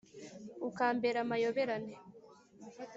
ukambera 0.67 1.17
amayoberane 1.21 1.93